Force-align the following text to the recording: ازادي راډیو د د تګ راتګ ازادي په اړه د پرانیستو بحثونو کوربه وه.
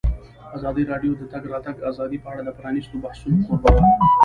ازادي 0.57 0.83
راډیو 0.91 1.11
د 1.15 1.19
د 1.19 1.23
تګ 1.33 1.43
راتګ 1.53 1.75
ازادي 1.89 2.17
په 2.23 2.27
اړه 2.31 2.41
د 2.45 2.49
پرانیستو 2.57 3.01
بحثونو 3.03 3.37
کوربه 3.47 3.69
وه. 3.73 3.83